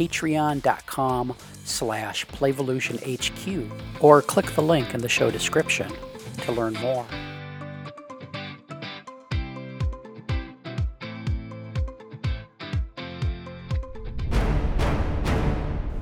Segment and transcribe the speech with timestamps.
[0.00, 5.92] patreon.com slash playvolutionhq or click the link in the show description
[6.38, 7.04] to learn more.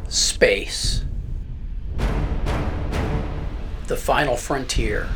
[0.09, 1.05] Space.
[3.89, 5.09] The final frontier.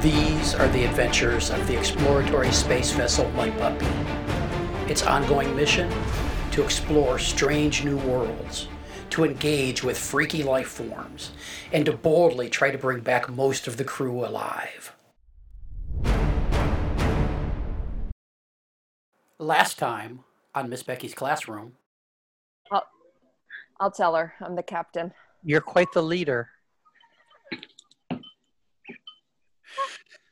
[0.00, 3.86] These are the adventures of the exploratory space vessel Light Puppy.
[4.88, 5.92] Its ongoing mission?
[6.52, 8.68] To explore strange new worlds,
[9.10, 11.32] to engage with freaky life forms,
[11.72, 14.94] and to boldly try to bring back most of the crew alive.
[19.38, 20.20] Last time
[20.54, 21.72] on Miss Becky's classroom,
[22.70, 22.86] I'll,
[23.80, 24.34] I'll tell her.
[24.40, 25.12] I'm the captain.
[25.42, 26.48] you're quite the leader.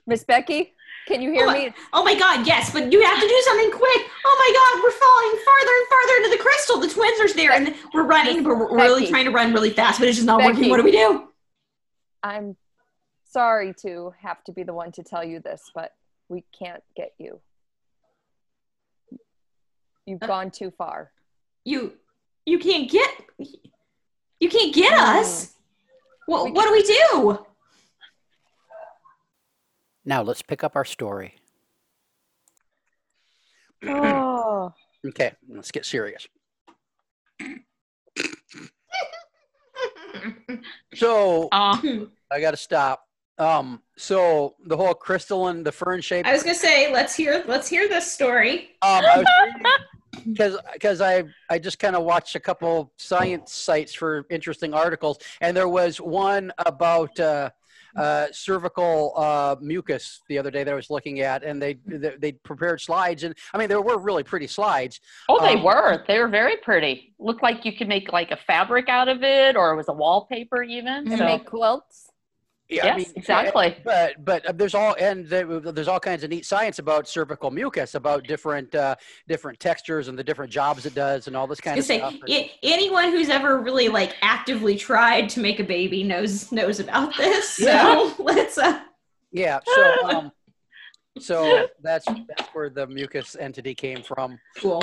[0.06, 0.74] Miss Becky,
[1.06, 1.72] can you hear oh, me?
[1.92, 4.02] Oh my god, yes, but you have to do something quick.
[4.24, 6.80] Oh my god, we're falling farther and farther into the crystal.
[6.80, 9.10] The twins are there and we're running, but we're really Becky.
[9.12, 10.52] trying to run really fast, but it's just not Becky.
[10.52, 10.70] working.
[10.70, 11.28] What do we do?
[12.22, 12.56] I'm
[13.24, 15.92] sorry to have to be the one to tell you this, but
[16.28, 17.40] we can't get you.
[20.06, 21.12] You've Uh, gone too far.
[21.64, 21.94] You
[22.46, 23.10] you can't get
[24.40, 25.54] you can't get us.
[26.26, 27.46] What We what do we do?
[30.04, 31.36] Now let's pick up our story.
[33.86, 34.72] Oh,
[35.06, 36.26] Okay, let's get serious.
[40.94, 41.76] So Uh,
[42.30, 43.06] I got to stop.
[43.36, 46.24] Um, so the whole crystalline, the fern shape.
[46.26, 48.70] I was gonna say, let's hear let's hear this story.
[48.80, 49.04] Um,
[50.24, 55.18] because because I I just kind of watched a couple science sites for interesting articles,
[55.40, 57.50] and there was one about uh,
[57.96, 62.14] uh, cervical uh, mucus the other day that I was looking at, and they they,
[62.18, 65.00] they prepared slides, and I mean there were really pretty slides.
[65.28, 66.04] oh, they Um, were.
[66.06, 67.14] They were very pretty.
[67.18, 69.92] Looked like you could make like a fabric out of it, or it was a
[69.92, 71.06] wallpaper even.
[71.08, 72.10] and So, make quilts.
[72.68, 73.76] Yeah, Yes, exactly.
[73.84, 77.94] But but uh, there's all and there's all kinds of neat science about cervical mucus,
[77.94, 78.96] about different uh,
[79.28, 82.20] different textures and the different jobs it does, and all this kind of gonna stuff.
[82.26, 87.14] say, anyone who's ever really like actively tried to make a baby knows knows about
[87.18, 87.50] this.
[87.50, 88.14] So Yeah.
[88.18, 88.80] let's uh
[89.30, 89.60] Yeah.
[89.66, 90.32] So um,
[91.18, 94.38] so that's that's where the mucus entity came from.
[94.56, 94.82] cool.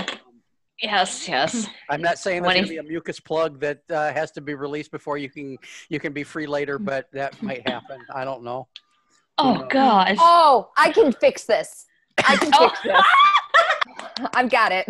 [0.81, 1.67] Yes, yes.
[1.89, 4.41] I'm not saying there's When going to be a mucus plug that uh, has to
[4.41, 5.57] be released before you can
[5.89, 7.99] you can be free later, but that might happen.
[8.13, 8.67] I don't know.
[9.37, 10.17] Oh gosh.
[10.19, 11.85] Oh, I can fix this.
[12.19, 12.69] I can Oh.
[12.69, 14.27] fix this.
[14.33, 14.87] I've got it.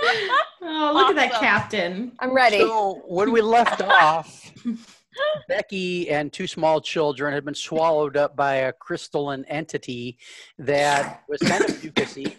[0.00, 2.12] Oh, look at that captain.
[2.20, 2.60] I'm ready.
[2.60, 4.52] So when we left off,
[5.48, 10.18] Becky and two small children had been swallowed up by a crystalline entity
[10.58, 12.36] that was kind of mucusy.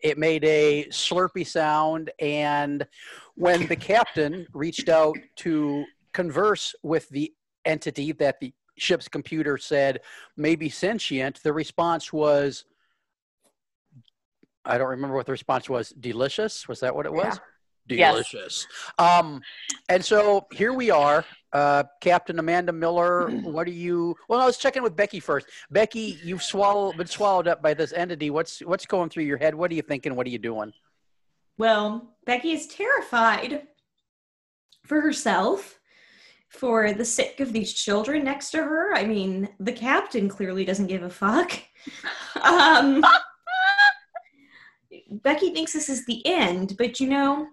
[0.00, 2.86] It made a slurpy sound, and
[3.34, 7.32] when the captain reached out to converse with the
[7.64, 10.00] entity that the ship's computer said
[10.36, 12.64] may be sentient, the response was
[14.64, 15.90] I don't remember what the response was.
[15.90, 16.68] Delicious?
[16.68, 17.40] Was that what it was?
[17.88, 18.12] Yes.
[18.12, 18.66] Delicious.
[18.98, 19.40] Um,
[19.88, 23.30] and so here we are, uh, Captain Amanda Miller.
[23.48, 24.14] What are you?
[24.28, 25.46] Well, I was checking with Becky first.
[25.70, 28.30] Becky, you've swallowed, been swallowed up by this entity.
[28.30, 29.54] What's what's going through your head?
[29.54, 30.14] What are you thinking?
[30.14, 30.72] What are you doing?
[31.56, 33.62] Well, Becky is terrified
[34.84, 35.80] for herself,
[36.48, 38.94] for the sake of these children next to her.
[38.94, 41.52] I mean, the captain clearly doesn't give a fuck.
[42.42, 43.02] Um,
[45.10, 47.48] Becky thinks this is the end, but you know,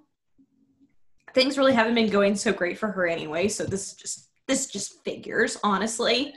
[1.35, 3.47] things really haven't been going so great for her anyway.
[3.47, 6.33] So this just this just figures, honestly.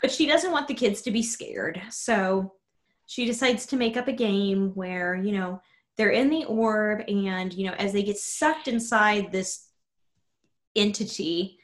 [0.00, 2.54] But she doesn't want the kids to be scared, so
[3.04, 5.60] she decides to make up a game where you know
[5.98, 9.68] they're in the orb and you know as they get sucked inside this
[10.74, 11.58] entity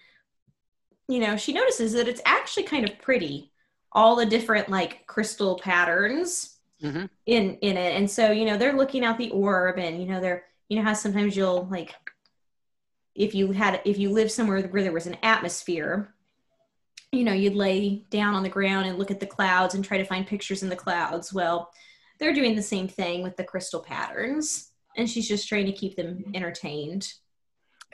[1.08, 3.50] you know she notices that it's actually kind of pretty
[3.93, 7.08] all the different like crystal patterns Mhm.
[7.26, 10.20] in in it and so you know they're looking out the orb and you know
[10.20, 11.94] they're you know how sometimes you'll like
[13.14, 16.14] if you had if you lived somewhere where there was an atmosphere
[17.11, 19.99] you know you'd lay down on the ground and look at the clouds and try
[19.99, 21.70] to find pictures in the clouds well
[22.23, 25.97] they're doing the same thing with the crystal patterns, and she's just trying to keep
[25.97, 26.37] them mm-hmm.
[26.37, 27.12] entertained.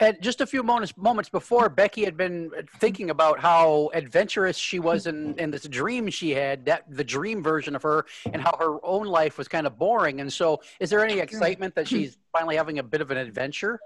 [0.01, 4.79] And just a few moments moments before, Becky had been thinking about how adventurous she
[4.79, 8.55] was in, in this dream she had, that the dream version of her, and how
[8.57, 10.21] her own life was kind of boring.
[10.21, 13.79] And so, is there any excitement that she's finally having a bit of an adventure?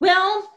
[0.00, 0.52] Well,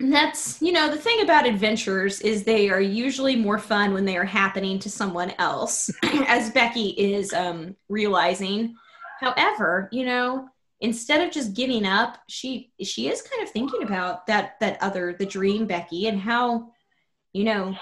[0.00, 4.16] that's you know the thing about adventures is they are usually more fun when they
[4.16, 5.90] are happening to someone else,
[6.26, 8.76] as Becky is um, realizing.
[9.20, 10.48] However, you know
[10.80, 15.14] instead of just giving up, she she is kind of thinking about that that other
[15.18, 16.72] the dream Becky and how
[17.32, 17.76] you know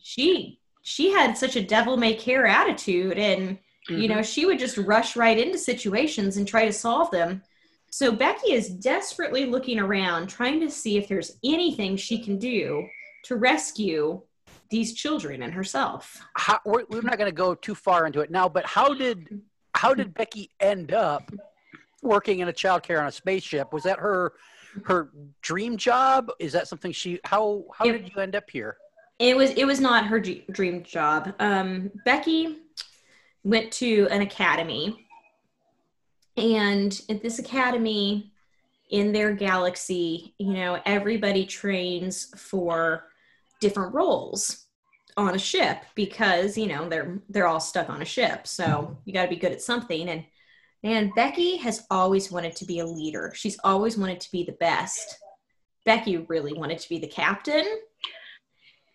[0.00, 3.58] she she had such a devil may care attitude and
[3.88, 4.00] mm-hmm.
[4.00, 7.42] you know she would just rush right into situations and try to solve them.
[7.92, 12.88] So Becky is desperately looking around trying to see if there's anything she can do
[13.24, 14.22] to rescue
[14.70, 16.20] these children and herself.
[16.34, 19.42] How, we're, we're not going to go too far into it now, but how did
[19.74, 21.30] how did Becky end up
[22.02, 23.72] working in a childcare on a spaceship.
[23.72, 24.32] Was that her
[24.84, 25.10] her
[25.40, 26.30] dream job?
[26.38, 27.20] Is that something she?
[27.24, 28.76] How how it, did you end up here?
[29.18, 31.34] It was it was not her dream job.
[31.38, 32.58] Um, Becky
[33.44, 35.06] went to an academy,
[36.36, 38.32] and at this academy,
[38.90, 43.06] in their galaxy, you know, everybody trains for
[43.60, 44.66] different roles
[45.16, 49.12] on a ship because you know they're they're all stuck on a ship so you
[49.12, 50.24] got to be good at something and
[50.84, 53.32] and Becky has always wanted to be a leader.
[53.34, 55.16] She's always wanted to be the best.
[55.84, 57.64] Becky really wanted to be the captain.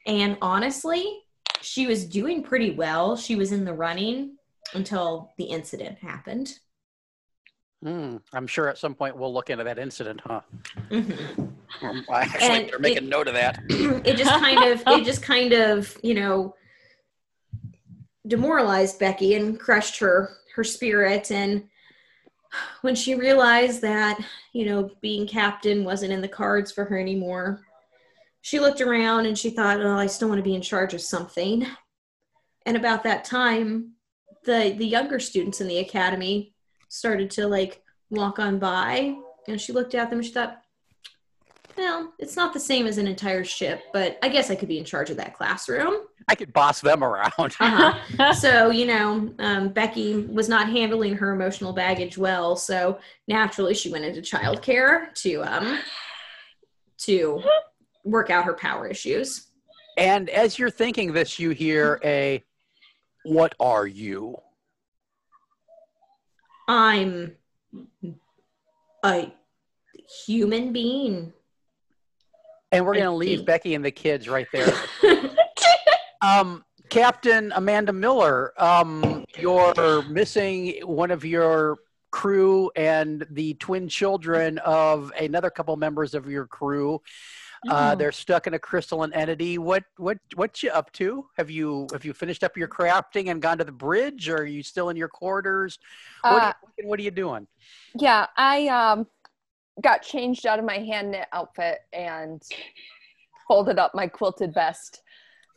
[0.05, 1.19] And honestly,
[1.61, 3.15] she was doing pretty well.
[3.15, 4.35] She was in the running
[4.73, 6.59] until the incident happened.
[7.85, 10.41] Mm, I'm sure at some point we'll look into that incident, huh?
[10.89, 11.41] Mm-hmm.
[11.85, 13.61] Um, I actually and better make a note of that.
[13.69, 16.55] It just kind of, it just kind of, you know,
[18.25, 21.31] demoralized Becky and crushed her her spirit.
[21.31, 21.65] And
[22.81, 24.19] when she realized that,
[24.53, 27.61] you know, being captain wasn't in the cards for her anymore,
[28.41, 31.01] she looked around and she thought, oh, I still want to be in charge of
[31.01, 31.67] something.
[32.65, 33.93] And about that time,
[34.45, 36.55] the the younger students in the academy
[36.89, 39.17] started to like walk on by
[39.47, 40.61] and she looked at them and she thought,
[41.77, 44.79] well, it's not the same as an entire ship, but I guess I could be
[44.79, 45.93] in charge of that classroom.
[46.27, 47.31] I could boss them around.
[47.37, 48.33] uh-huh.
[48.33, 52.55] So, you know, um, Becky was not handling her emotional baggage well.
[52.55, 55.79] So naturally, she went into childcare to um,
[56.99, 57.43] to
[58.03, 59.47] work out her power issues.
[59.97, 62.43] And as you're thinking this, you hear a,
[63.23, 64.37] "What are you?"
[66.67, 67.35] I'm
[69.03, 69.33] a
[70.25, 71.33] human being.
[72.71, 74.73] And we're going to leave Becky and the kids right there.
[76.21, 81.77] um, Captain Amanda Miller, um, you're missing one of your
[82.11, 87.01] crew and the twin children of another couple members of your crew.
[87.69, 87.95] Uh, oh.
[87.95, 89.57] they're stuck in a crystalline entity.
[89.57, 91.27] What what what you up to?
[91.37, 94.45] Have you have you finished up your crafting and gone to the bridge, or are
[94.45, 95.79] you still in your quarters?
[96.21, 97.47] What, uh, are, you, what are you doing?
[97.95, 99.07] Yeah, I um
[99.81, 102.41] got changed out of my hand knit outfit and
[103.47, 105.01] folded up my quilted vest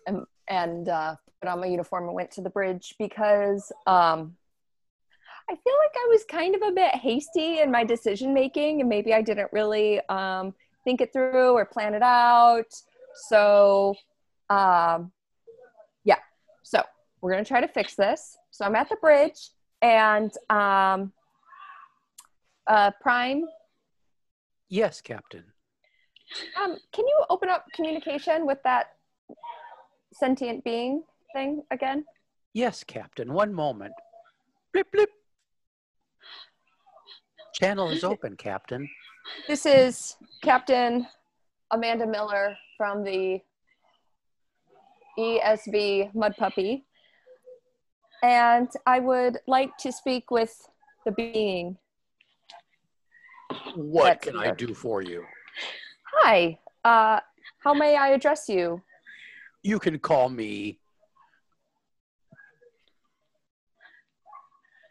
[0.07, 4.37] and, and uh, put on my uniform and went to the bridge because um,
[5.49, 8.89] I feel like I was kind of a bit hasty in my decision making and
[8.89, 10.55] maybe I didn't really um,
[10.91, 12.73] think it through or plan it out.
[13.29, 13.95] So,
[14.49, 15.13] um,
[16.05, 16.19] yeah.
[16.65, 16.83] So
[17.21, 18.37] we're gonna try to fix this.
[18.51, 19.51] So I'm at the bridge
[19.83, 21.13] and um,
[22.67, 23.45] uh, Prime
[24.73, 25.43] Yes, Captain.
[26.63, 28.91] Um, can you open up communication with that
[30.13, 31.03] sentient being
[31.35, 32.05] thing again?
[32.55, 33.33] Yes, Captain.
[33.33, 33.93] One moment.
[34.73, 35.11] Blip, blip.
[37.55, 38.89] Channel is open, Captain.
[39.49, 41.07] This is Captain
[41.71, 43.41] Amanda Miller from the
[45.19, 46.85] ESV Mud Puppy.
[48.23, 50.55] And I would like to speak with
[51.05, 51.77] the being
[53.75, 55.25] what can I do for you?
[56.21, 56.59] Hi.
[56.85, 57.21] Uh,
[57.59, 58.83] how may I address you?
[59.63, 60.79] You can call me.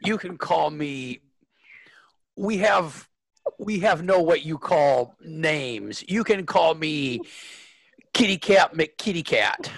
[0.02, 1.22] You can call me.
[2.40, 3.06] We have
[3.60, 6.06] we have no what you call names.
[6.08, 7.20] You can call me
[8.14, 9.70] Kitty Cat McKitty Cat.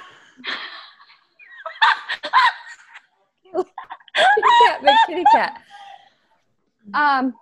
[3.54, 3.68] kitty
[4.64, 5.62] cat McKitty Cat.
[6.94, 7.34] Um,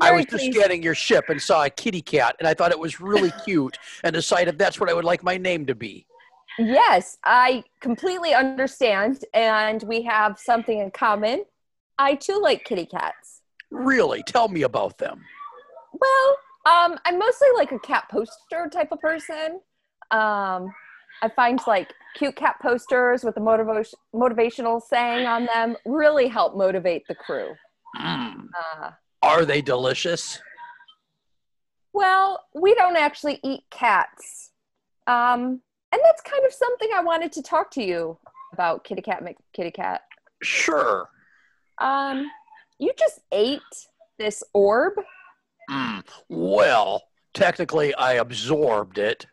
[0.00, 2.78] I was just scanning your ship and saw a kitty cat, and I thought it
[2.78, 6.06] was really cute, and decided that's what I would like my name to be.
[6.56, 11.44] Yes, I completely understand, and we have something in common.
[11.98, 13.35] I too like kitty cats.
[13.70, 14.22] Really?
[14.22, 15.20] Tell me about them.
[15.92, 19.60] Well, um, I'm mostly like a cat poster type of person.
[20.10, 20.72] Um,
[21.22, 26.56] I find like cute cat posters with a motivation motivational saying on them really help
[26.56, 27.54] motivate the crew.
[27.98, 28.48] Mm.
[28.78, 28.90] Uh,
[29.22, 30.38] Are they delicious?
[31.92, 34.50] well, we don't actually eat cats,
[35.06, 38.18] um, and that's kind of something I wanted to talk to you
[38.52, 40.02] about, Kitty Cat, Mc- Kitty Cat.
[40.42, 41.08] Sure.
[41.78, 42.30] Um,
[42.78, 43.60] you just ate
[44.18, 44.94] this orb.
[45.70, 46.02] Mm.
[46.28, 47.02] Well,
[47.34, 49.26] technically, I absorbed it.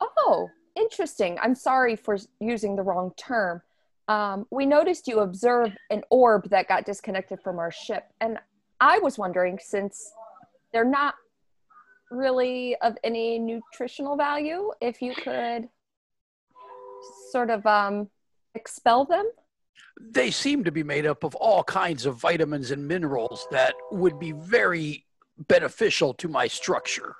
[0.00, 1.38] Oh, interesting.
[1.40, 3.62] I'm sorry for using the wrong term.
[4.08, 8.38] Um, we noticed you observed an orb that got disconnected from our ship, and
[8.80, 10.12] I was wondering since
[10.72, 11.14] they're not
[12.10, 15.68] really of any nutritional value, if you could
[17.30, 18.08] sort of um,
[18.54, 19.30] expel them.
[20.00, 24.18] They seem to be made up of all kinds of vitamins and minerals that would
[24.18, 25.04] be very
[25.38, 27.14] beneficial to my structure.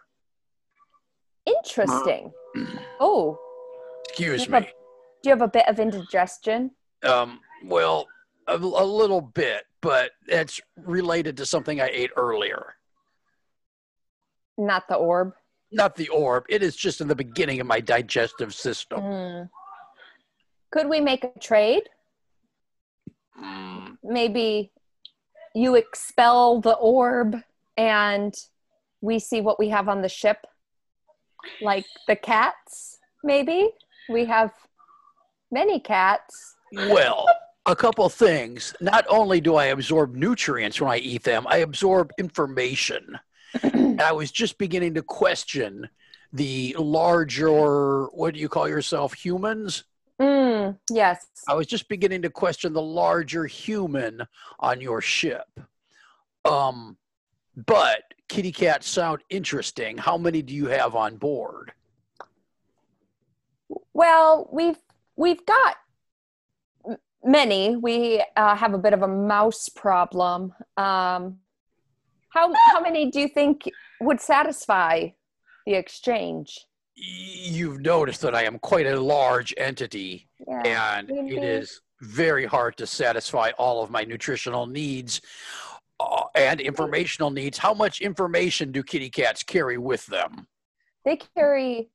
[1.47, 2.33] Interesting.
[3.01, 3.39] Oh,
[4.11, 4.61] Excuse me.
[4.61, 4.67] do
[5.25, 6.71] you have a bit of indigestion?
[7.03, 8.07] Um, well,
[8.47, 12.75] a, a little bit, but it's related to something I ate earlier.
[14.59, 15.33] Not the orb.
[15.73, 16.45] Not the orb.
[16.51, 19.01] It is just in the beginning of my digestive system.
[19.01, 19.51] Mm.
[20.71, 21.89] Could we make a trade?
[23.41, 24.73] Mm, maybe
[25.55, 27.37] you expel the orb
[27.77, 28.35] and
[29.01, 30.47] we see what we have on the ship
[31.61, 33.71] like the cats maybe
[34.09, 34.53] we have
[35.51, 37.27] many cats Well,
[37.67, 38.75] a couple things.
[38.81, 43.19] Not only do I absorb nutrients when I eat them, I absorb information.
[43.63, 45.89] and I was just beginning to question
[46.33, 49.85] the larger, what do you call yourself, humans?
[50.63, 54.23] Mm, yes I was just beginning to question the larger human
[54.61, 55.47] on your ship.
[56.45, 56.97] Um,
[57.67, 59.99] but kitty cats sound interesting.
[59.99, 61.73] How many do you have on board?
[63.95, 64.79] well we've
[65.17, 65.77] we've got
[67.25, 71.39] many we uh, have a bit of a mouse problem um,
[72.31, 73.69] how how many do you think
[74.01, 75.09] would satisfy
[75.67, 81.37] the exchange You've noticed that I am quite a large entity, yeah and maybe.
[81.37, 85.21] it is very hard to satisfy all of my nutritional needs
[86.01, 87.59] uh, and informational needs.
[87.59, 90.47] How much information do kitty cats carry with them?
[91.05, 91.91] they carry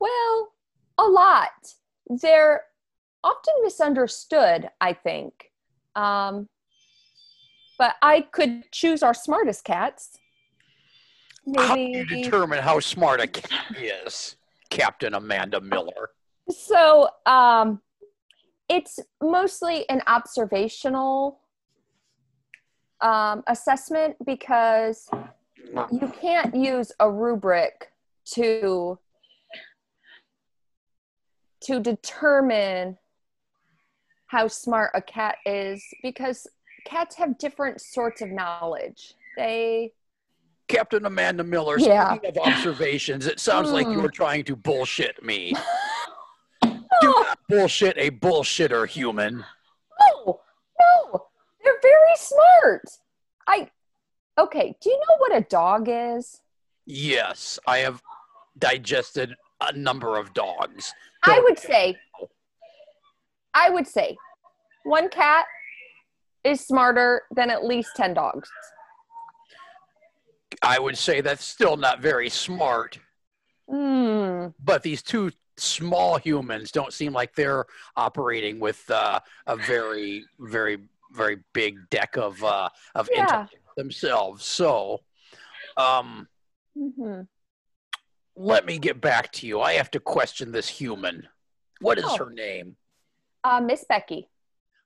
[0.00, 0.52] well
[0.98, 1.50] a lot
[2.22, 2.62] they're
[3.24, 5.50] often misunderstood i think
[5.94, 6.48] um,
[7.78, 10.18] but i could choose our smartest cats
[11.56, 14.36] How do you determine how smart a cat is,
[14.70, 16.10] Captain Amanda Miller?
[16.50, 17.80] so um,
[18.68, 21.40] it's mostly an observational
[23.00, 25.08] um, assessment because
[25.92, 27.92] you can't use a rubric
[28.24, 28.98] to
[31.60, 32.96] to determine
[34.26, 36.46] how smart a cat is because
[36.86, 39.92] cats have different sorts of knowledge they
[40.68, 42.14] Captain Amanda Miller, Yeah.
[42.16, 43.94] speaking of observations, it sounds like Hmm.
[43.94, 45.54] you're trying to bullshit me.
[46.62, 49.44] Do not bullshit a bullshitter human.
[50.00, 50.40] no
[50.80, 51.26] no
[51.64, 52.82] they're very smart
[53.48, 53.68] i
[54.38, 56.40] okay do you know what a dog is
[56.90, 58.00] Yes, I have
[58.58, 60.94] digested a number of dogs.
[61.24, 61.96] I Don't would say,
[63.52, 64.16] I would say,
[64.84, 65.44] one cat
[66.44, 68.50] is smarter than at least 10 dogs.
[70.62, 72.98] I would say that's still not very smart,
[73.68, 74.48] Hmm.
[74.58, 80.78] but these two small humans don't seem like they're operating with uh, a very, very,
[81.12, 83.46] very big deck of uh, of Yeah.
[83.76, 84.44] themselves.
[84.44, 85.00] So,
[85.76, 86.28] um,
[86.74, 87.22] hmm
[88.40, 89.60] let me get back to you.
[89.60, 91.28] I have to question this human.
[91.80, 92.18] What is Oh.
[92.18, 92.76] her name?
[93.42, 94.28] Uh, Miss Becky.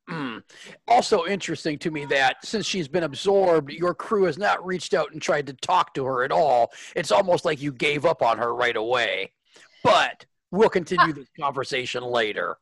[0.09, 0.39] Hmm.
[0.89, 5.13] Also interesting to me that since she's been absorbed, your crew has not reached out
[5.13, 6.73] and tried to talk to her at all.
[6.97, 9.33] It's almost like you gave up on her right away.
[9.85, 12.57] But we'll continue this conversation later.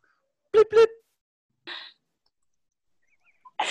[0.53, 0.91] Blip, blip.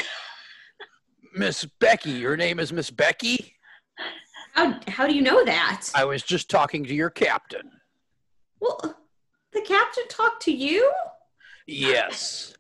[1.36, 3.56] Miss Becky, your name is Miss Becky?
[4.54, 5.88] How, how do you know that?
[5.94, 7.72] I was just talking to your captain.
[8.60, 8.98] Well,
[9.54, 10.92] the captain talked to you?
[11.68, 12.56] Yes.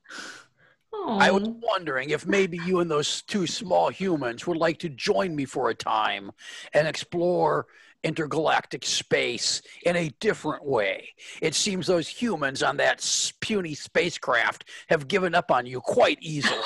[0.91, 1.17] Oh.
[1.19, 1.57] I was oh.
[1.61, 5.69] wondering if maybe you and those two small humans would like to join me for
[5.69, 6.31] a time
[6.73, 7.67] and explore
[8.03, 11.09] intergalactic space in a different way.
[11.41, 13.05] It seems those humans on that
[13.41, 16.55] puny spacecraft have given up on you quite easily.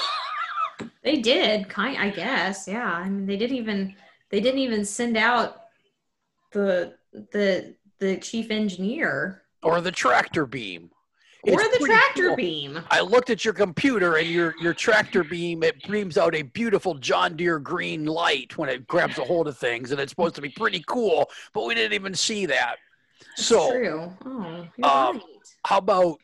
[1.03, 2.67] They did, kind I guess.
[2.67, 2.91] Yeah.
[2.91, 3.95] I mean they didn't even
[4.31, 5.61] they didn't even send out
[6.51, 6.95] the
[7.31, 10.89] the the chief engineer Or the tractor beam.
[11.43, 12.35] Or It's the tractor cool.
[12.37, 12.79] beam.
[12.89, 16.95] I looked at your computer and your your tractor beam it beams out a beautiful
[16.95, 20.41] John Deere green light when it grabs a hold of things and it's supposed to
[20.41, 22.77] be pretty cool, but we didn't even see that.
[23.35, 24.13] That's So true.
[24.25, 25.21] Oh, um, right.
[25.65, 26.17] how about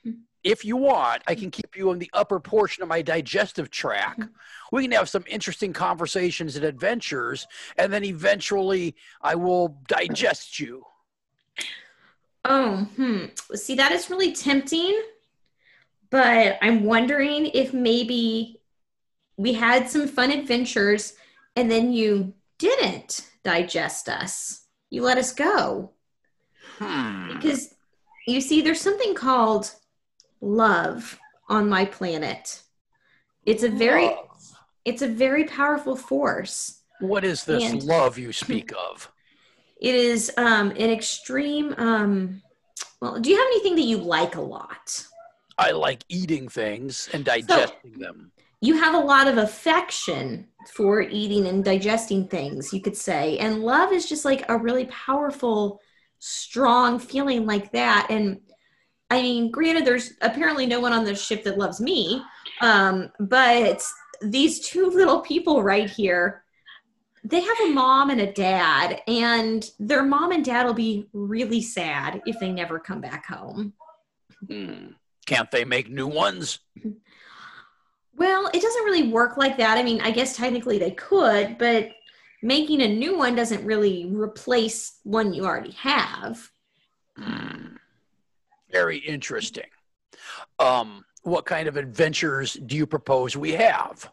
[0.46, 4.24] if you want, I can keep you in the upper portion of my digestive tract.
[4.72, 7.46] We can have some interesting conversations and adventures,
[7.78, 10.86] and then eventually I will digest you.
[12.46, 13.26] Oh, hmm.
[13.56, 15.02] See, that is really tempting,
[16.10, 18.62] but I'm wondering if maybe
[19.38, 21.14] we had some fun adventures
[21.56, 24.66] and then you didn't digest us.
[24.90, 25.92] You let us go.
[26.78, 27.34] Hmm.
[27.34, 27.74] Because
[28.28, 29.72] you see, there's something called
[30.42, 32.62] love on my planet.
[33.46, 34.12] It's a very
[34.86, 36.82] it's a very powerful force.
[37.00, 39.12] What is this And- love you speak of?
[39.80, 41.74] It is um, an extreme.
[41.78, 42.42] Um,
[43.02, 45.06] well, do you have anything that you like a lot?
[45.58, 48.32] I like eating things and digesting them.
[48.62, 53.38] You have a lot of affection for eating and digesting things, you could say.
[53.38, 55.82] And love is just like a really powerful,
[56.20, 58.08] strong feeling like that.
[58.10, 58.42] And
[59.10, 62.22] I mean, granted, there's apparently no one on the ship that loves me,
[62.62, 63.84] um, but
[64.22, 66.44] these two little people right here
[67.24, 71.62] they have a mom and a dad and their mom and dad will be really
[71.62, 73.74] sad if they never come back home
[74.50, 74.92] Hmm.
[75.26, 76.60] Can't they make new ones?
[78.16, 81.90] well it doesn't really work like that i mean i guess technically they could but
[82.42, 86.50] making a new one doesn't really replace one you already have
[87.18, 87.76] Hmm.
[88.72, 89.66] Very interesting.
[90.60, 94.10] Um, what kind of adventures do you propose we have?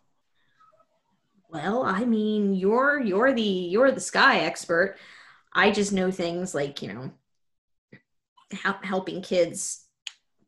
[1.51, 4.97] Well i mean you're you're the you're the sky expert
[5.53, 7.11] i just know things like you know
[8.53, 9.85] hel- helping kids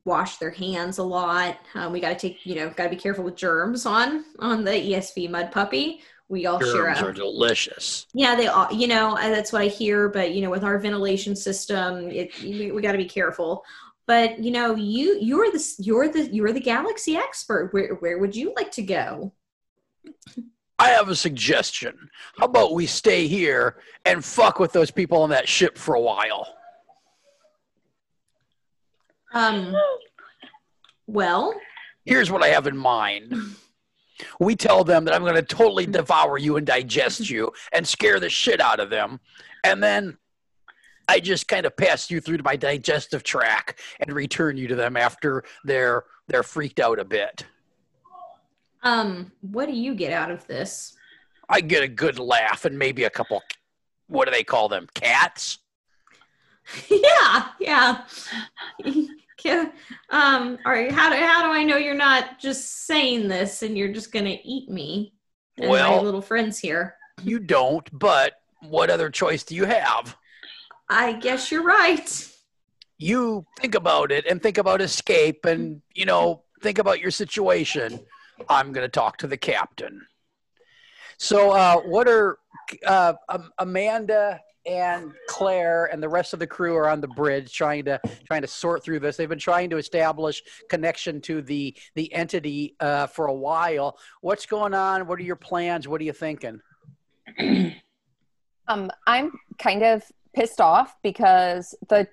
[0.05, 2.97] wash their hands a lot um, we got to take you know got to be
[2.97, 8.07] careful with germs on on the esv mud puppy we all share Germs are delicious.
[8.13, 10.09] Yeah, they all, you know, uh, that's what I hear.
[10.09, 13.65] But you know, with our ventilation system, it we, we got to be careful.
[14.07, 17.73] But you know, you you're the you're the you're the galaxy expert.
[17.73, 19.33] Where where would you like to go?
[20.79, 22.09] I have a suggestion.
[22.39, 26.01] How about we stay here and fuck with those people on that ship for a
[26.01, 26.55] while?
[29.35, 29.75] Um.
[31.07, 31.55] Well,
[32.09, 33.35] Here's what I have in mind.
[34.41, 38.19] We tell them that I'm going to totally devour you and digest you and scare
[38.19, 39.21] the shit out of them.
[39.63, 40.17] And then
[41.07, 44.75] I just kind of pass you through to my digestive tract and return you to
[44.75, 47.45] them after they're they're freaked out a bit.
[48.83, 50.97] Um, what do you get out of this?
[51.49, 53.43] I get a good laugh and maybe a couple
[54.09, 54.89] what do they call them?
[54.95, 55.59] Cats?
[56.91, 58.05] yeah, yeah.
[60.11, 60.91] Um, all right.
[60.91, 64.37] How do how do I know you're not just saying this and you're just gonna
[64.43, 65.15] eat me
[65.57, 66.97] and my little friends here?
[67.23, 70.17] You don't, but what other choice do you have?
[70.89, 72.29] I guess you're right.
[72.99, 78.01] you think about it and think about escape and you know think about your situation
[78.49, 80.07] i'm going to talk to the captain.
[81.19, 82.39] So uh, what are
[82.87, 87.53] uh, Am- amanda and claire and the rest of the crew are on the bridge
[87.53, 89.17] trying to trying to sort through this.
[89.17, 93.99] They've been trying to establish connection to the the entity uh, for a while.
[94.21, 95.07] What's going on?
[95.07, 95.89] What are your plans?
[95.89, 96.61] What are you thinking?
[98.71, 100.03] Um, I'm kind of
[100.35, 102.07] pissed off because the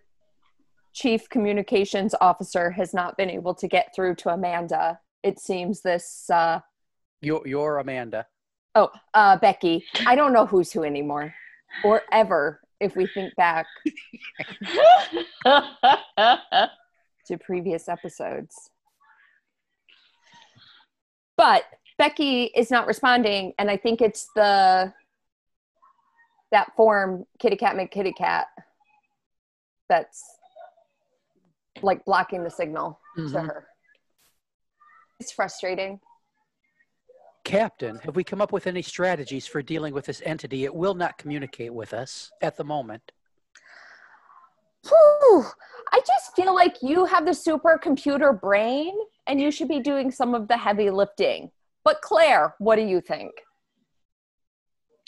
[0.94, 4.98] chief communications officer has not been able to get through to Amanda.
[5.26, 6.60] It seems this, uh,
[7.20, 8.28] you're, you're amanda
[8.76, 9.84] oh, uh, Becky.
[10.06, 11.34] I don't know who's who anymore
[11.84, 13.66] or ever if we think back
[15.46, 18.70] to previous episodes.
[21.38, 21.64] But
[21.98, 24.94] Becky is not responding, and I think it's the
[26.52, 28.48] that form kitty cat McKitty cat
[29.90, 30.24] that's
[31.82, 33.48] like blocking the signal to Mhm.
[33.48, 33.68] her.
[35.19, 35.99] It's frustrating.
[37.43, 40.63] Captain, have we come up with any strategies for dealing with this entity?
[40.65, 43.12] It will not communicate with us at the moment.
[44.84, 45.45] Whew,
[45.91, 48.93] I just feel like you have the supercomputer brain
[49.28, 51.51] and you should be doing some of the heavy lifting.
[51.84, 53.32] But Claire, what do you think?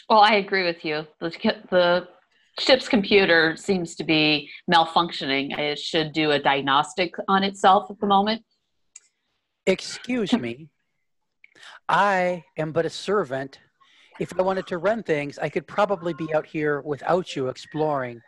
[0.10, 1.06] Well, I agree with you.
[1.20, 1.32] The,
[1.70, 2.08] the
[2.60, 5.58] ship's computer seems to be malfunctioning.
[5.58, 8.44] It should do a diagnostic on itself at the moment.
[9.68, 10.70] Excuse me.
[11.90, 13.60] I am but a servant.
[14.18, 18.22] If I wanted to run things, I could probably be out here without you exploring,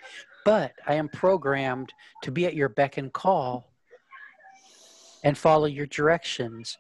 [0.44, 3.72] but I am programmed to be at your beck and call
[5.24, 6.78] and follow your directions.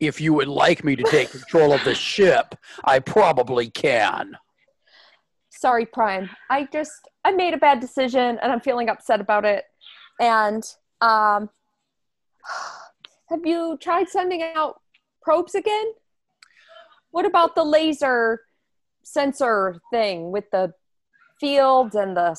[0.00, 4.36] If you would like me to take control of the ship, I probably can.
[5.50, 6.28] Sorry, Prime.
[6.48, 9.64] I just I made a bad decision and I'm feeling upset about it.
[10.18, 10.64] And
[11.00, 11.50] um
[13.30, 14.80] have you tried sending out
[15.22, 15.92] probes again?
[17.12, 18.42] What about the laser
[19.02, 20.74] sensor thing with the
[21.38, 22.34] fields and the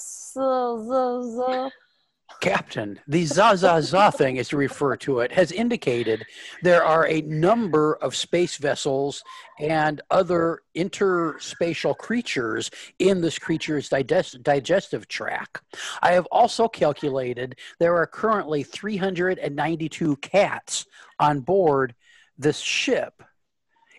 [2.39, 6.25] Captain, the Zazaza thing, as you refer to it, has indicated
[6.63, 9.23] there are a number of space vessels
[9.59, 15.61] and other interspatial creatures in this creature's digest- digestive tract.
[16.01, 20.85] I have also calculated there are currently 392 cats
[21.19, 21.93] on board
[22.37, 23.21] this ship,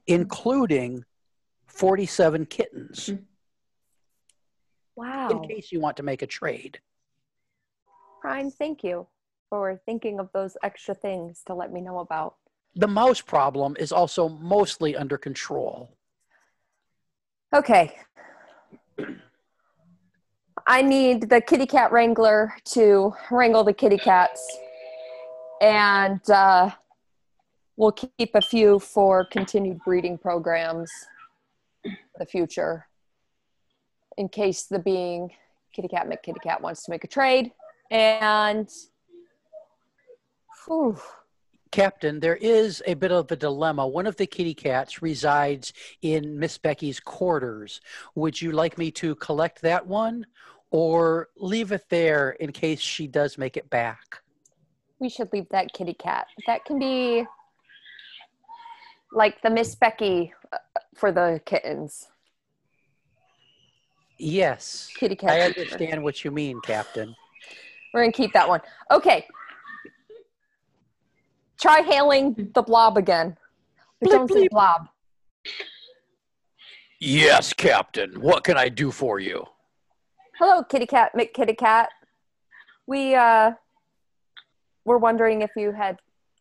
[0.06, 1.04] including
[1.66, 3.16] 47 kittens, hmm.
[4.94, 5.28] Wow.
[5.30, 6.80] in case you want to make a trade.
[8.22, 9.08] Prime, thank you
[9.50, 12.36] for thinking of those extra things to let me know about.
[12.76, 15.90] The mouse problem is also mostly under control.
[17.52, 17.96] Okay.
[20.68, 24.56] I need the kitty cat wrangler to wrangle the kitty cats.
[25.60, 26.70] And uh,
[27.76, 30.92] we'll keep a few for continued breeding programs
[32.20, 32.86] the future
[34.16, 35.32] in case the being
[35.72, 37.50] kitty cat McKitty cat wants to make a trade.
[37.92, 38.68] And
[40.66, 40.98] whew,
[41.70, 43.86] Captain, there is a bit of a dilemma.
[43.86, 47.80] One of the kitty cats resides in Miss Becky's quarters.
[48.14, 50.26] Would you like me to collect that one
[50.70, 54.22] or leave it there in case she does make it back?
[55.02, 56.28] we should leave that kitty cat.
[56.46, 57.26] That can be
[59.10, 60.58] like the Miss Becky uh,
[60.94, 62.06] for the kittens.
[64.16, 64.88] Yes.
[64.96, 65.30] Kitty cat.
[65.30, 67.16] I understand what you mean, Captain.
[67.92, 68.60] We're gonna keep that one.
[68.90, 69.26] Okay.
[71.60, 73.36] Try hailing the blob again.
[74.00, 74.88] But Bleep, don't say blob.
[77.00, 78.20] Yes, Captain.
[78.20, 79.44] What can I do for you?
[80.38, 81.90] Hello, kitty cat, McKitty cat.
[82.86, 83.52] We uh
[84.84, 85.98] were wondering if you had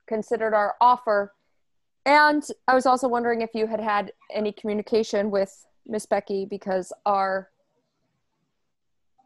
[0.08, 1.34] considered our offer.
[2.06, 6.92] And I was also wondering if you had had any communication with Miss Becky because
[7.06, 7.50] our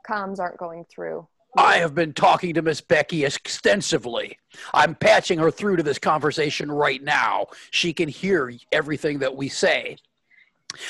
[0.08, 1.28] comms aren't going through.
[1.58, 4.38] I have been talking to Miss Becky extensively.
[4.74, 7.48] I'm patching her through to this conversation right now.
[7.72, 9.98] She can hear everything that we say.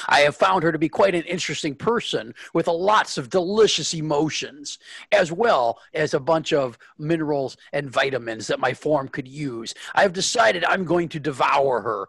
[0.08, 4.80] I have found her to be quite an interesting person with lots of delicious emotions,
[5.12, 9.76] as well as a bunch of minerals and vitamins that my form could use.
[9.94, 12.08] I have decided I'm going to devour her.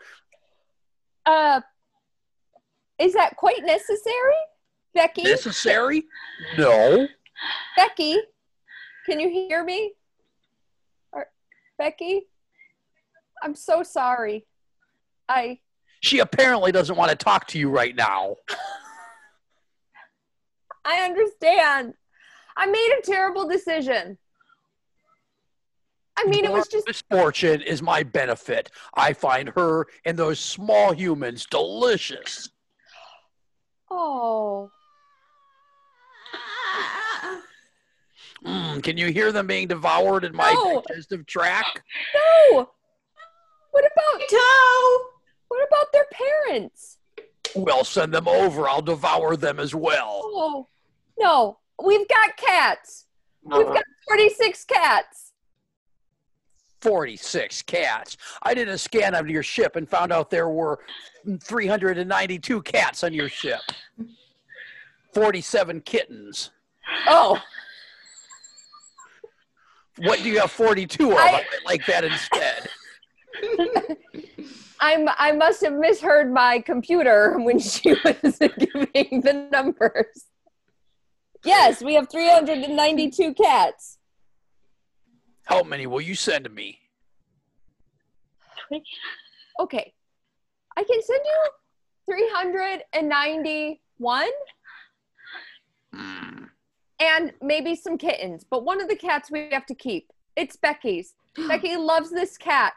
[1.27, 1.61] Uh,
[2.99, 4.35] is that quite necessary,
[4.95, 5.25] Becky?
[5.25, 6.05] Necessary?
[6.57, 7.07] No.
[7.77, 8.17] Becky,
[9.07, 9.95] can you hear me?
[11.13, 11.29] Or,
[11.79, 12.27] Becky,
[13.43, 14.45] I'm so sorry.
[15.29, 15.61] I
[16.01, 18.37] She apparently doesn't want to talk to you right now.
[20.85, 21.95] I understand.
[22.57, 24.19] I made a terrible decision.
[26.19, 28.71] I mean, it was just misfortune is my benefit.
[28.95, 32.49] I find her and those small humans delicious.
[33.91, 34.71] oh,
[38.45, 40.83] Mm, can you hear them being devoured in my No.
[40.89, 41.81] digestive tract?
[42.53, 42.71] no.
[43.71, 44.99] What about Toe!
[45.49, 46.99] what about their parents?
[47.55, 48.69] Well, send them over.
[48.69, 50.21] I'll devour them as well.
[50.25, 50.69] Oh,
[51.19, 51.59] no.
[51.83, 53.07] We've got cats.
[53.43, 55.33] We've got 46 cats.
[56.81, 58.17] 46 cats.
[58.43, 60.79] I did a scan of your ship and found out there were
[61.41, 63.61] 392 cats on your ship.
[65.15, 66.51] 47 kittens.
[67.07, 67.41] Oh,
[69.99, 71.17] What do you have 42 of?
[71.19, 72.69] I- I might like that instead.
[74.81, 80.25] I'm I must have misheard my computer when she was giving the numbers.
[81.45, 83.99] Yes, we have 392 cats.
[85.45, 86.79] How many will you send to me?
[89.61, 89.93] Okay.
[90.77, 91.47] I can send you
[92.15, 94.56] 391 Hmm.
[97.01, 100.13] And maybe some kittens, but one of the cats we have to keep.
[100.37, 101.15] It's Becky's.
[101.49, 102.75] Becky loves this cat.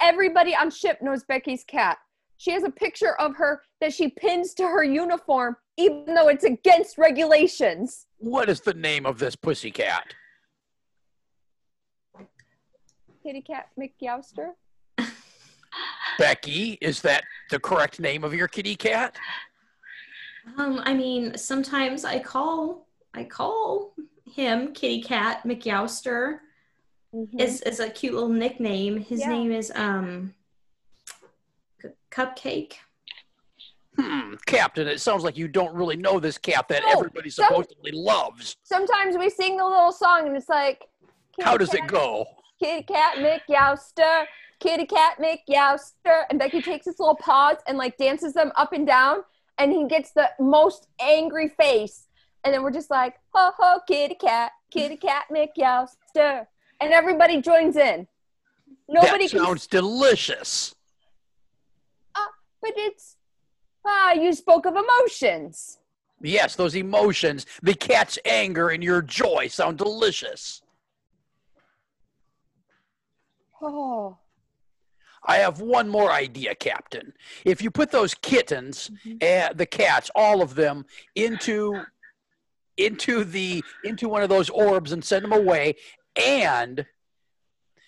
[0.00, 1.98] Everybody on ship knows Becky's cat.
[2.38, 6.44] She has a picture of her that she pins to her uniform, even though it's
[6.44, 8.06] against regulations.
[8.18, 10.14] What is the name of this pussy cat?
[13.22, 14.54] Kitty Cat McYouster.
[16.18, 19.16] Becky, is that the correct name of your kitty cat?
[20.58, 23.94] Um, I mean, sometimes I call I call
[24.24, 26.38] him Kitty Cat McYouster.
[27.14, 27.40] Mhm.
[27.40, 28.96] Is is a cute little nickname.
[28.98, 29.28] His Yeah.
[29.28, 30.34] name is um
[31.82, 32.74] C- Cupcake.
[34.00, 37.44] Hmm, Captain, it sounds like you don't really know this cat that No, everybody some-
[37.46, 38.56] supposedly loves.
[38.62, 40.88] Sometimes we sing the little song and it's like,
[41.42, 42.26] How "Kitty does it go?
[42.58, 44.24] Kitty cat McYouster,
[44.60, 46.24] kitty cat McYouster.
[46.30, 49.24] And Becky takes his little paws and like dances them up and down.
[49.58, 52.08] And he gets the most angry face.
[52.44, 56.46] And then we're just like, ho ho, kitty cat, kitty cat McYouster.
[56.80, 58.06] And everybody joins in.
[58.88, 60.74] Nobody that can, sounds delicious.
[62.16, 62.28] Ah,
[62.60, 63.16] but it's,
[63.86, 65.78] ah, you spoke of emotions.
[66.20, 70.62] Yes, those emotions, the cat's anger and your joy sound delicious.
[73.60, 74.18] Oh,
[75.24, 77.12] I have one more idea, Captain.
[77.44, 78.90] If you put those kittens,
[79.22, 81.80] uh, the cats, all of them, into
[82.76, 85.76] into the into one of those orbs and send them away,
[86.16, 86.86] and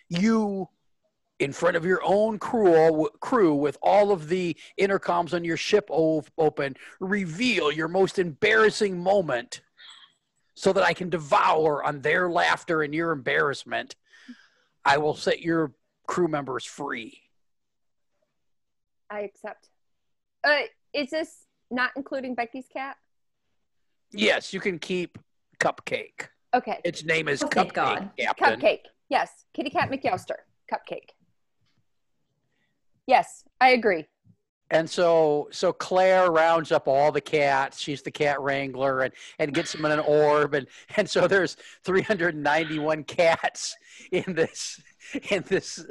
[0.09, 0.69] you,
[1.39, 5.89] in front of your own crew, crew with all of the intercoms on your ship
[5.91, 9.63] open, reveal your most embarrassing moment,
[10.55, 13.97] so that I can devour on their laughter and your embarrassment.
[14.85, 15.73] I will set your
[16.07, 17.21] crew members free.
[19.11, 19.69] I accept.
[20.45, 22.97] Uh, is this not including Becky's cat?
[24.15, 25.19] Yes, you can keep
[25.59, 26.29] Cupcake.
[26.55, 26.81] Okay.
[26.85, 28.11] Its name is Oh, Cupcake, God.
[28.19, 28.61] Captain.
[28.61, 28.81] Cupcake.
[29.09, 29.45] Yes.
[29.53, 30.37] Kitty Cat McYouster.
[30.73, 31.11] Cupcake.
[33.07, 34.07] Yes, I agree.
[34.71, 37.79] And so, so Claire rounds up all the cats.
[37.79, 41.57] She's the cat wrangler, and and gets them in an orb, and and so there's
[41.85, 43.77] 391 cats
[44.11, 44.81] in this
[45.31, 45.85] in this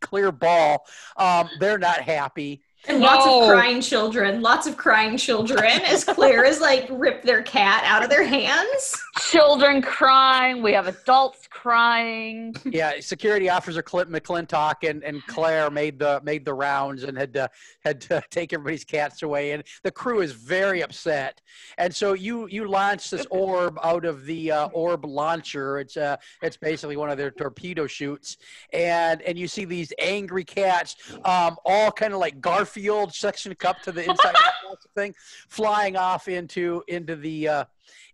[0.00, 0.86] clear ball.
[1.16, 2.62] Um, they're not happy.
[2.88, 3.42] And lots No.
[3.42, 4.40] of crying children.
[4.42, 8.94] Lots of crying children as Claire is like rip their cat out of their hands.
[9.18, 10.62] Children crying.
[10.62, 12.54] We have adults crying.
[12.64, 17.34] Yeah, security officer Clint McClintock and, and Claire made the made the rounds and had
[17.34, 17.50] to
[17.84, 21.40] had to take everybody's cats away, and the crew is very upset.
[21.78, 25.80] And so you you launch this orb out of the uh, orb launcher.
[25.80, 28.36] It's uh it's basically one of their torpedo shoots,
[28.72, 30.94] and and you see these angry cats,
[31.24, 32.75] um, all kind of like Garfield
[33.12, 34.34] section cup to the inside
[34.70, 35.14] of the thing,
[35.48, 37.64] flying off into into the uh,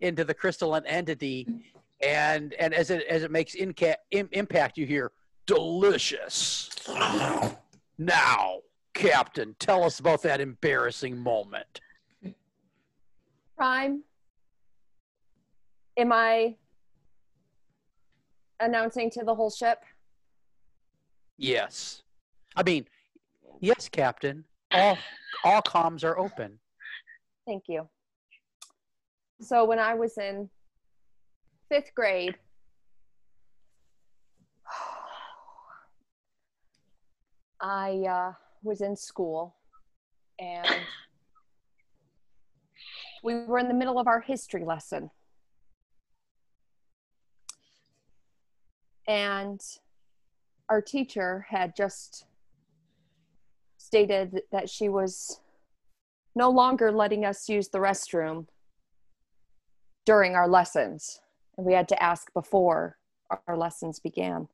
[0.01, 1.47] into the crystalline entity
[2.03, 5.13] and and as it as it makes inca- im- impact you hear
[5.47, 6.71] delicious
[7.99, 8.59] now
[8.95, 11.81] captain tell us about that embarrassing moment
[13.57, 14.03] Prime.
[15.97, 16.57] Am I
[18.61, 19.79] announcing to the whole ship?
[21.39, 22.03] yes
[22.57, 22.87] i mean
[23.61, 24.99] yes captain all
[25.45, 26.59] all comms are open
[27.47, 27.89] Thank you.
[29.41, 30.49] So when I was in
[31.69, 32.37] fifth grade,
[37.61, 38.33] I uh,
[38.63, 39.57] was in school
[40.39, 40.67] and
[43.25, 45.11] we were in the middle of our history lesson.
[49.09, 49.61] And
[50.69, 52.27] our teacher had just
[53.93, 55.39] stated that she was
[56.35, 58.47] no longer letting us use the restroom
[60.07, 61.21] during our lessons.
[61.59, 62.97] And we had to ask before
[63.47, 64.49] our lessons began.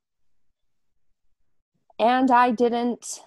[2.01, 3.21] And I didn't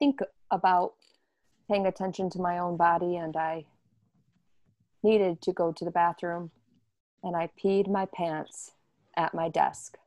[0.00, 0.18] think
[0.50, 0.94] about
[1.70, 3.66] paying attention to my own body, and I
[5.04, 6.50] needed to go to the bathroom,
[7.22, 8.72] and I peed my pants
[9.16, 9.98] at my desk.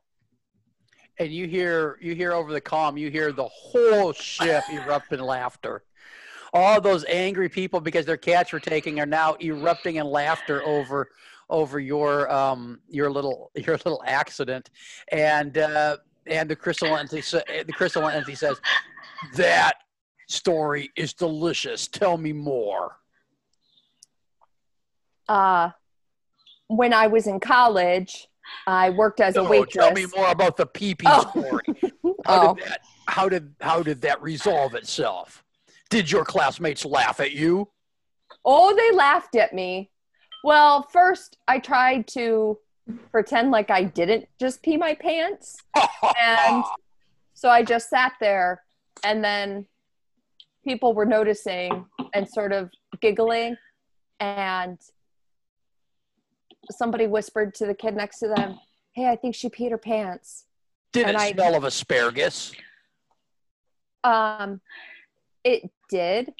[1.18, 5.20] And you hear you hear over the comm you hear the whole ship erupt in
[5.20, 5.84] laughter.
[6.52, 11.10] All those angry people because their cats were taking are now erupting in laughter over
[11.50, 14.70] over your um your little your little accident.
[15.12, 18.60] And uh and the crystal entity the crystal entity says
[19.34, 19.74] that
[20.28, 21.88] story is delicious.
[21.88, 22.96] Tell me more.
[25.28, 25.70] Uh,
[26.68, 28.28] when I was in college,
[28.66, 29.74] I worked as a waitress.
[29.84, 31.30] tell me more about the pee pee Oh.
[31.30, 31.64] story
[32.26, 32.54] how Oh.
[32.54, 35.44] did that how did how did that resolve itself
[35.90, 37.68] did your classmates laugh at you
[38.46, 39.90] Oh, they laughed at me.
[40.42, 42.58] Well, first I tried to
[43.10, 45.56] pretend like I didn't just pee my pants.
[46.20, 46.64] And
[47.34, 48.62] so I just sat there
[49.04, 49.66] and then
[50.64, 53.56] people were noticing and sort of giggling
[54.20, 54.78] and
[56.70, 58.58] somebody whispered to the kid next to them,
[58.92, 60.46] "Hey, I think she peed her pants."
[60.92, 62.52] Did And it I- smell of asparagus?
[64.02, 64.60] Um,
[65.42, 66.34] it did.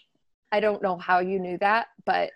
[0.53, 2.31] I don't know how you knew that, but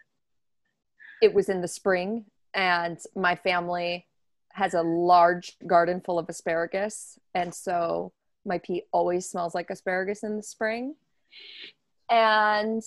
[1.23, 4.07] it was in the spring, and my family
[4.53, 8.13] has a large garden full of asparagus, and so
[8.45, 10.97] my pee always smells like asparagus in the spring.
[12.11, 12.83] And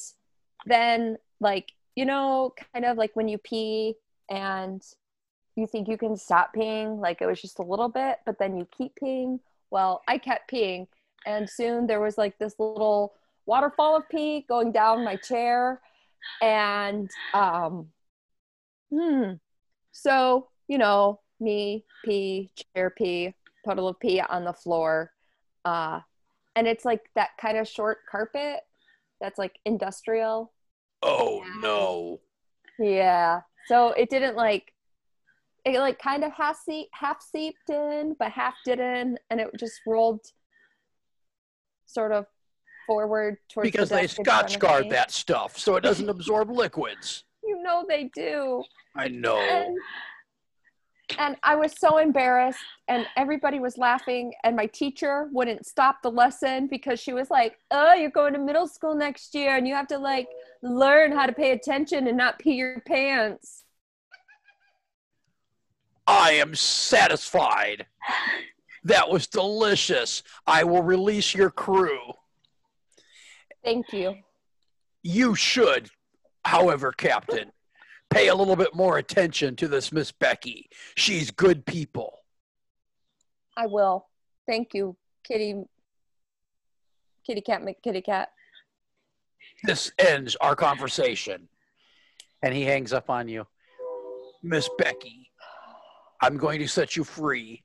[0.66, 3.96] then, like, you know, kind of like when you pee
[4.32, 4.82] and
[5.56, 8.58] you think you can stop peeing, like it was just a little bit, but then
[8.58, 9.40] you keep peeing.
[9.70, 10.88] Well, I kept peeing,
[11.26, 13.14] and soon there was like this little
[13.46, 15.82] waterfall of pee going down my chair.
[16.42, 17.88] And, um,
[18.90, 19.34] hmm.
[19.92, 23.34] So, you know, me, pee, chair pee,
[23.66, 25.12] puddle of pee on the floor.
[25.66, 26.00] Uh,
[26.56, 28.62] and it's like that kind of short carpet
[29.20, 30.52] that's like industrial.
[31.02, 32.20] Oh no.
[32.80, 33.42] Yeah.
[33.68, 34.74] So it didn't like
[35.66, 39.82] it like kind of half seep half seeped in, but half didn't, and it just
[39.86, 40.22] rolled
[41.86, 42.26] sort of
[42.88, 46.50] forward towards Because the they desk in front Scotchgard that stuff so it doesn't absorb
[46.50, 47.24] liquids.
[47.44, 48.64] You know they do.
[48.96, 49.40] I know.
[49.40, 49.76] And,
[51.18, 56.12] and I was so embarrassed, and everybody was laughing, and my teacher wouldn't stop the
[56.12, 59.74] lesson because she was like, "Oh, you're going to middle school next year, and you
[59.74, 60.28] have to like
[60.62, 63.66] learn how to pay attention and not pee your pants."
[66.08, 67.88] I am satisfied.
[68.84, 70.24] That was delicious.
[70.48, 72.14] I will release your crew.
[73.64, 74.18] Thank you.
[75.04, 75.90] You should,
[76.44, 77.52] however, Captain,
[78.10, 80.70] pay a little bit more attention to this Miss Becky.
[80.96, 82.20] She's good people.
[83.56, 84.10] I will.
[84.48, 85.64] Thank you, Kitty.
[87.26, 88.30] Kitty cat, McKitty cat.
[89.64, 91.48] This ends our conversation.
[92.44, 93.46] And he hangs up on you.
[94.44, 95.30] Miss Becky,
[96.22, 97.64] I'm going to set you free.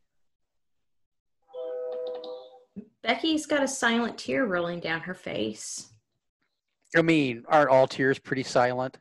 [3.03, 5.91] Becky's got a silent tear rolling down her face.
[6.97, 8.99] I mean, aren't all tears pretty silent?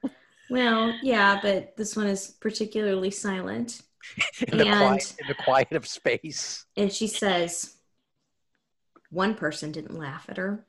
[0.49, 3.81] Well, yeah, but this one is particularly silent.
[4.47, 6.65] In the, And- quiet, in the quiet of space.
[6.77, 7.75] And she says,
[9.10, 10.65] one person didn't laugh at her.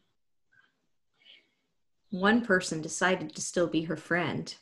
[2.10, 4.54] One person decided to still be her friend.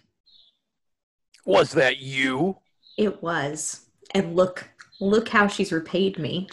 [1.45, 2.59] Was that you?
[2.97, 3.87] It was.
[4.13, 4.69] And look,
[5.01, 6.49] look how she's repaid me.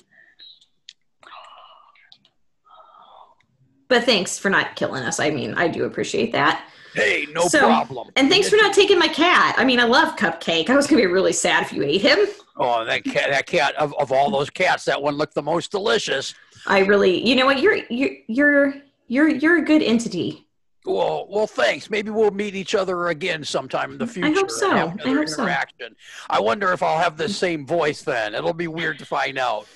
[3.87, 5.19] But thanks for not killing us.
[5.19, 6.65] I mean, I do appreciate that.
[6.93, 8.09] Hey, no So- problem.
[8.15, 9.55] And thanks for not taking my cat.
[9.57, 10.69] I mean, I love Cupcake.
[10.69, 12.19] I was going to be really sad if you ate him.
[12.57, 13.29] Oh, that cat!
[13.31, 16.33] That cat of, of all those cats, that one looked the most delicious.
[16.67, 17.59] I really, you know what?
[17.59, 18.73] You're you're you're
[19.07, 20.45] you're you're a good entity.
[20.85, 21.89] Well, well, thanks.
[21.89, 24.29] Maybe we'll meet each other again sometime in the future.
[24.29, 24.71] I hope so.
[24.71, 25.09] I hope so.
[25.09, 25.95] interaction.
[26.29, 28.33] I wonder if I'll have the same voice then.
[28.33, 29.67] It'll be weird to find out.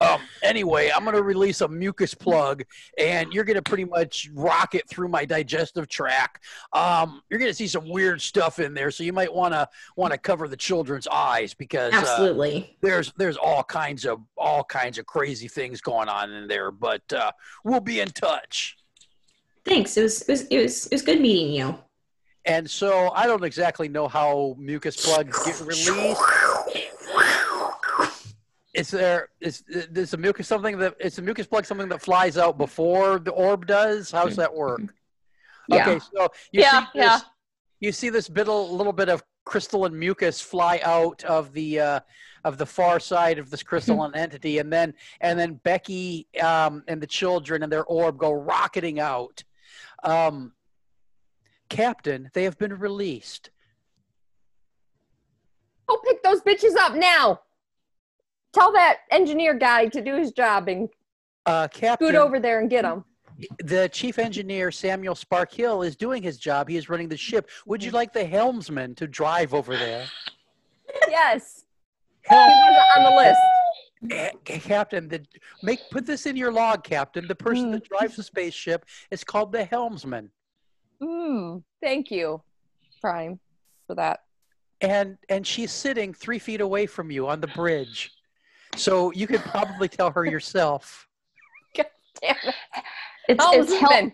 [0.00, 2.64] Um, anyway, I'm going to release a mucus plug,
[2.98, 6.44] and you're going to pretty much rock it through my digestive tract.
[6.72, 9.68] Um, you're going to see some weird stuff in there, so you might want to
[9.96, 12.76] want to cover the children's eyes because uh, Absolutely.
[12.80, 16.70] there's there's all kinds of all kinds of crazy things going on in there.
[16.70, 17.32] But uh,
[17.64, 18.76] we'll be in touch.
[19.64, 19.96] Thanks.
[19.96, 21.78] It was it was it was it was good meeting you.
[22.44, 26.20] And so I don't exactly know how mucus plugs get released.
[28.74, 32.38] Is there is is a mucus something that is a mucus plug something that flies
[32.38, 34.10] out before the orb does?
[34.10, 34.80] How does that work?
[35.68, 35.88] Yeah.
[35.88, 37.18] Okay, so you Yeah, see this, yeah.
[37.80, 42.00] you see this bit, little bit of crystalline mucus fly out of the uh,
[42.44, 47.00] of the far side of this crystalline entity, and then and then Becky um, and
[47.00, 49.44] the children and their orb go rocketing out.
[50.02, 50.52] Um,
[51.68, 53.50] Captain, they have been released.
[55.86, 57.40] Go pick those bitches up now.
[58.52, 60.88] Tell that engineer guy to do his job and
[61.46, 63.04] Uh, Captain, scoot over there and get them.
[63.64, 66.68] the chief engineer Samuel Sparkhill is doing his job.
[66.68, 67.48] He is running the ship.
[67.66, 70.06] Would you like the helmsman to drive over there?
[71.08, 71.64] Yes.
[72.28, 72.50] He Helm-
[72.98, 73.40] on the list.
[74.44, 75.24] Captain, the,
[75.62, 77.26] make put this in your log, Captain.
[77.28, 80.30] The person that drives the spaceship is called the helmsman,
[81.02, 82.42] Mm, thank you,
[83.00, 83.40] Prime,
[83.86, 84.20] for that.
[84.80, 88.10] and and she's sitting three feet away from you on the bridge,
[88.76, 91.06] so you could probably tell her yourself.
[91.76, 91.86] God
[92.20, 92.54] Damn it.
[93.28, 94.12] It's, it's help.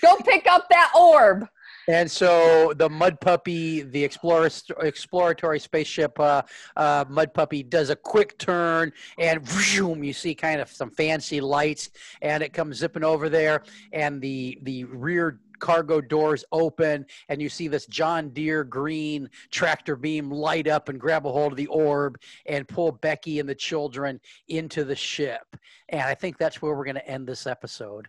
[0.00, 1.46] Go pick up that orb.
[1.88, 6.42] And so the Mud Puppy, the explorers, exploratory spaceship uh,
[6.76, 11.40] uh, Mud Puppy, does a quick turn, and vroom, you see kind of some fancy
[11.40, 13.62] lights, and it comes zipping over there,
[13.92, 19.96] and the the rear cargo doors open, and you see this John Deere green tractor
[19.96, 23.54] beam light up and grab a hold of the orb and pull Becky and the
[23.54, 25.56] children into the ship.
[25.88, 28.08] And I think that's where we're going to end this episode.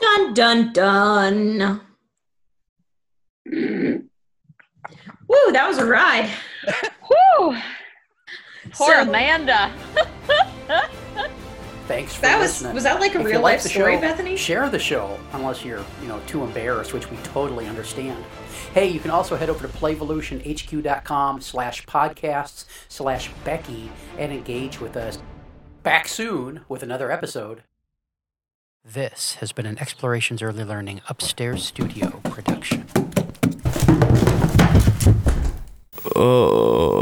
[0.00, 1.80] Dun dun dun.
[3.52, 4.02] Woo,
[5.52, 6.28] that was a ride.
[7.06, 7.56] Whew.
[8.72, 9.72] Poor So- Amanda.
[11.86, 12.74] Thanks for That was listening.
[12.74, 14.36] was that like a If real life the story, show, Bethany?
[14.36, 18.24] Share the show, unless you're, you know, too embarrassed, which we totally understand.
[18.74, 24.96] Hey, you can also head over to playvolutionhq.com slash podcasts slash Becky and engage with
[24.96, 25.18] us.
[25.82, 27.64] Back soon with another episode.
[28.84, 32.86] This has been an Explorations Early Learning Upstairs Studio production.
[36.16, 36.99] Oh.